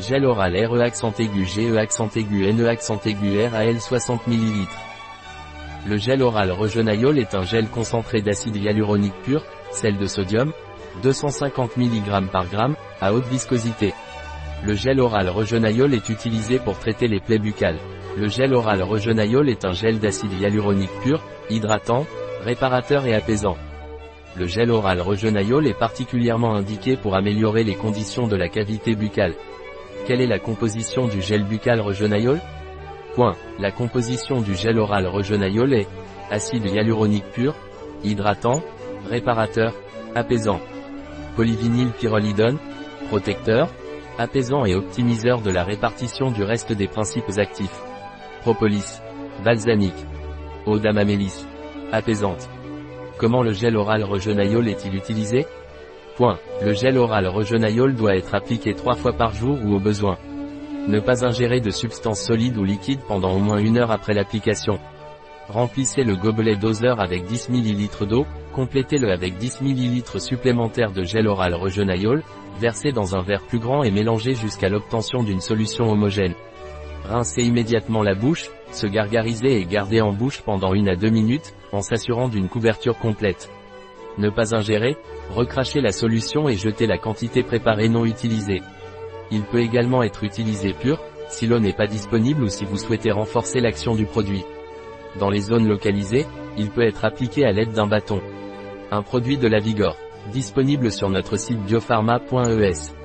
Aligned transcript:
Gel 0.00 0.24
oral 0.26 0.56
RE 0.56 0.80
accent 0.80 1.12
aigu 1.20 1.44
GE 1.44 1.76
accent 1.76 2.08
aigu 2.16 2.52
NE 2.52 2.66
accent 2.66 2.98
aigu 3.06 3.46
RAL 3.46 3.80
60 3.80 4.26
ml. 4.26 4.66
Le 5.86 5.96
gel 5.96 6.20
oral 6.20 6.50
Regenaïol 6.50 7.16
est 7.16 7.36
un 7.36 7.44
gel 7.44 7.68
concentré 7.68 8.20
d'acide 8.20 8.56
hyaluronique 8.56 9.14
pur, 9.22 9.44
sel 9.70 9.96
de 9.96 10.06
sodium, 10.06 10.52
250 11.04 11.76
mg 11.76 12.28
par 12.32 12.48
gramme, 12.48 12.74
à 13.00 13.14
haute 13.14 13.26
viscosité. 13.26 13.94
Le 14.64 14.74
gel 14.74 14.98
oral 14.98 15.28
Regenaïol 15.28 15.94
est 15.94 16.08
utilisé 16.08 16.58
pour 16.58 16.76
traiter 16.76 17.06
les 17.06 17.20
plaies 17.20 17.38
buccales. 17.38 17.78
Le 18.16 18.26
gel 18.26 18.52
oral 18.52 18.82
Regenaïol 18.82 19.48
est 19.48 19.64
un 19.64 19.72
gel 19.72 20.00
d'acide 20.00 20.32
hyaluronique 20.32 20.90
pur, 21.04 21.22
hydratant, 21.50 22.04
réparateur 22.42 23.06
et 23.06 23.14
apaisant. 23.14 23.56
Le 24.36 24.48
gel 24.48 24.72
oral 24.72 25.00
Regenaïol 25.00 25.68
est 25.68 25.78
particulièrement 25.78 26.56
indiqué 26.56 26.96
pour 26.96 27.14
améliorer 27.14 27.62
les 27.62 27.76
conditions 27.76 28.26
de 28.26 28.34
la 28.34 28.48
cavité 28.48 28.96
buccale. 28.96 29.34
Quelle 30.06 30.20
est 30.20 30.26
la 30.26 30.38
composition 30.38 31.08
du 31.08 31.22
gel 31.22 31.44
buccal 31.44 31.80
Regenaïol 31.80 32.38
Point. 33.14 33.36
La 33.58 33.70
composition 33.70 34.42
du 34.42 34.54
gel 34.54 34.78
oral 34.78 35.06
Regenaïol 35.06 35.72
est 35.72 35.88
acide 36.30 36.66
hyaluronique 36.66 37.24
pur, 37.32 37.54
hydratant, 38.02 38.62
réparateur, 39.08 39.72
apaisant. 40.14 40.60
Polyvinyl 41.36 41.90
pyrrolidone, 41.92 42.58
protecteur, 43.08 43.70
apaisant 44.18 44.66
et 44.66 44.74
optimiseur 44.74 45.40
de 45.40 45.50
la 45.50 45.64
répartition 45.64 46.30
du 46.30 46.42
reste 46.42 46.72
des 46.74 46.86
principes 46.86 47.38
actifs. 47.38 47.80
Propolis, 48.42 49.00
balsamique, 49.42 50.04
eau 50.66 50.78
d'amamélis, 50.78 51.46
apaisante. 51.92 52.50
Comment 53.16 53.42
le 53.42 53.54
gel 53.54 53.74
oral 53.74 54.04
Regenaïol 54.04 54.68
est-il 54.68 54.96
utilisé? 54.96 55.46
Point. 56.16 56.38
Le 56.62 56.72
gel 56.74 56.96
oral 56.96 57.26
Regenaïol 57.26 57.94
doit 57.94 58.16
être 58.16 58.34
appliqué 58.34 58.74
trois 58.74 58.94
fois 58.94 59.12
par 59.12 59.34
jour 59.34 59.58
ou 59.64 59.74
au 59.74 59.80
besoin. 59.80 60.16
Ne 60.86 61.00
pas 61.00 61.24
ingérer 61.24 61.60
de 61.60 61.70
substances 61.70 62.20
solides 62.20 62.56
ou 62.56 62.64
liquides 62.64 63.00
pendant 63.08 63.32
au 63.32 63.38
moins 63.38 63.58
une 63.58 63.78
heure 63.78 63.90
après 63.90 64.14
l'application. 64.14 64.78
Remplissez 65.48 66.04
le 66.04 66.14
gobelet 66.14 66.56
doseur 66.56 67.00
avec 67.00 67.24
10 67.24 67.50
ml 67.50 68.06
d'eau, 68.06 68.26
complétez-le 68.52 69.10
avec 69.10 69.36
10 69.38 69.62
ml 69.62 70.20
supplémentaires 70.20 70.92
de 70.92 71.02
gel 71.02 71.26
oral 71.26 71.54
Regenaïol, 71.54 72.22
versez 72.60 72.92
dans 72.92 73.16
un 73.16 73.22
verre 73.22 73.42
plus 73.42 73.58
grand 73.58 73.82
et 73.82 73.90
mélangez 73.90 74.34
jusqu'à 74.34 74.68
l'obtention 74.68 75.22
d'une 75.22 75.40
solution 75.40 75.90
homogène. 75.90 76.34
Rincez 77.04 77.42
immédiatement 77.42 78.02
la 78.02 78.14
bouche, 78.14 78.50
se 78.72 78.86
gargariser 78.86 79.60
et 79.60 79.66
garder 79.66 80.00
en 80.00 80.12
bouche 80.12 80.42
pendant 80.42 80.72
une 80.74 80.88
à 80.88 80.96
deux 80.96 81.10
minutes, 81.10 81.54
en 81.72 81.82
s'assurant 81.82 82.28
d'une 82.28 82.48
couverture 82.48 82.98
complète. 82.98 83.50
Ne 84.18 84.30
pas 84.30 84.54
ingérer, 84.54 84.96
recracher 85.30 85.80
la 85.80 85.92
solution 85.92 86.48
et 86.48 86.56
jeter 86.56 86.86
la 86.86 86.98
quantité 86.98 87.42
préparée 87.42 87.88
non 87.88 88.04
utilisée. 88.04 88.62
Il 89.30 89.42
peut 89.42 89.60
également 89.60 90.02
être 90.02 90.24
utilisé 90.24 90.72
pur, 90.72 91.00
si 91.28 91.46
l'eau 91.46 91.58
n'est 91.58 91.72
pas 91.72 91.86
disponible 91.86 92.44
ou 92.44 92.48
si 92.48 92.64
vous 92.64 92.76
souhaitez 92.76 93.10
renforcer 93.10 93.60
l'action 93.60 93.94
du 93.94 94.04
produit. 94.04 94.44
Dans 95.18 95.30
les 95.30 95.40
zones 95.40 95.68
localisées, 95.68 96.26
il 96.56 96.70
peut 96.70 96.86
être 96.86 97.04
appliqué 97.04 97.44
à 97.44 97.52
l'aide 97.52 97.72
d'un 97.72 97.86
bâton. 97.86 98.20
Un 98.90 99.02
produit 99.02 99.38
de 99.38 99.48
la 99.48 99.58
Vigor. 99.58 99.96
Disponible 100.32 100.90
sur 100.90 101.10
notre 101.10 101.36
site 101.36 101.60
biopharma.es. 101.60 103.03